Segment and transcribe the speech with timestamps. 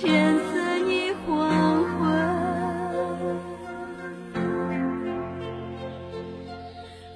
[0.00, 1.50] 天色已黄
[1.98, 1.98] 昏。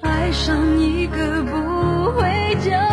[0.01, 2.92] 爱上一个不回家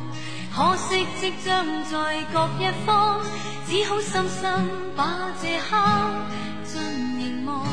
[0.53, 3.21] 可惜即将在各一方，
[3.65, 5.77] 只好深深把这刻
[6.65, 6.81] 尽
[7.17, 7.65] 凝望。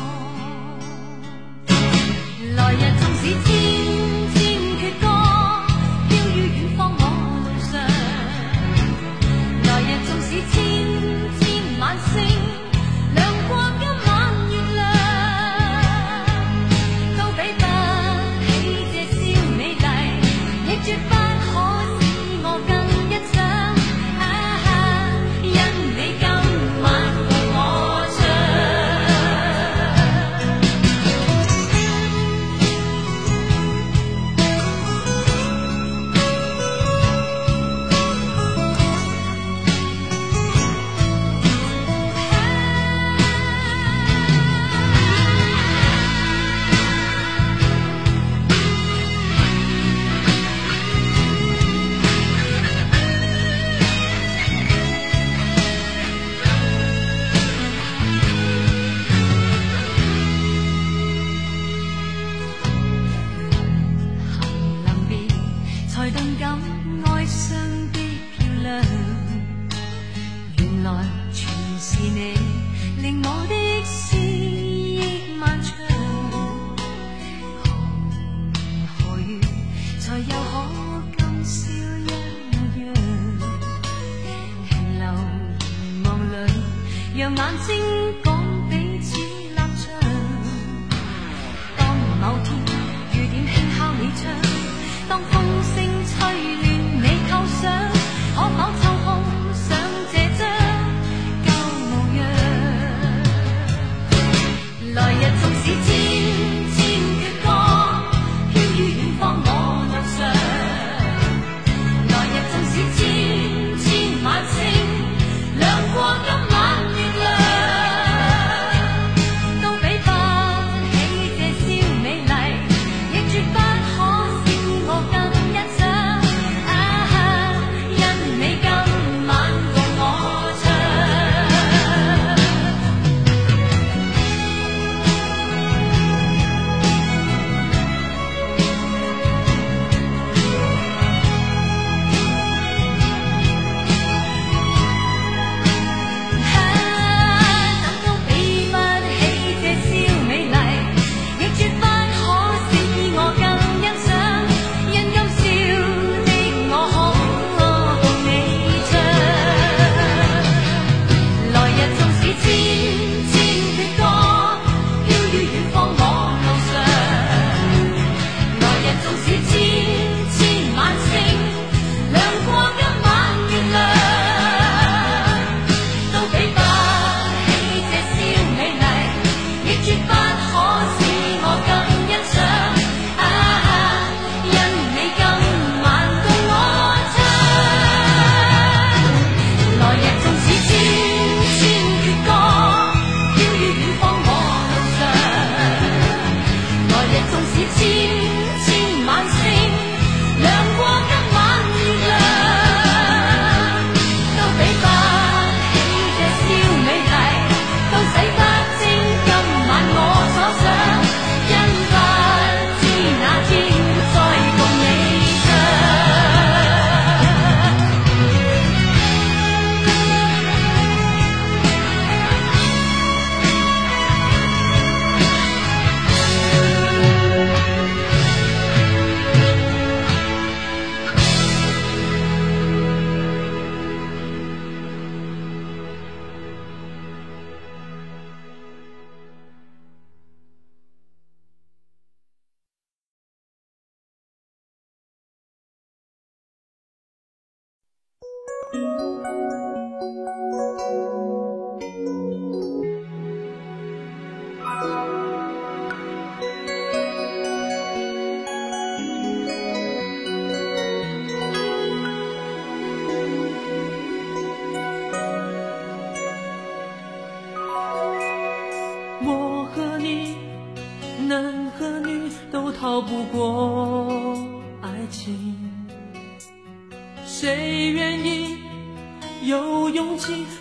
[2.55, 3.47] 来日纵使千
[4.33, 4.39] 千
[4.79, 5.05] 阙歌
[6.09, 7.03] 飘于远方我
[7.45, 7.71] 路上。
[9.65, 10.55] 来日纵使千
[11.41, 11.43] 千
[11.81, 12.15] 晚星
[13.17, 14.09] 亮过今晚
[14.51, 14.79] 月亮
[17.19, 17.61] 都比不
[18.47, 18.49] 起
[18.93, 19.19] 这宵
[19.57, 19.85] 美丽，
[20.71, 21.18] 亦绝不。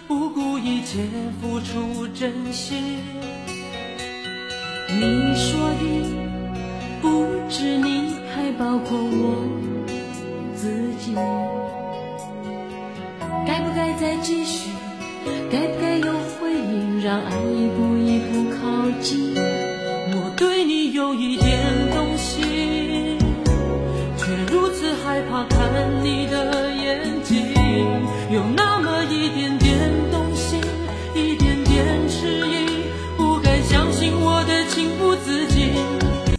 [0.07, 1.03] 不顾一切
[1.41, 2.99] 付出真心
[4.87, 5.83] 你说的
[7.01, 9.45] 不止你还包括我
[10.55, 11.13] 自己
[13.45, 14.69] 该不该再继续
[15.51, 18.66] 该不该有回应让爱一步一步靠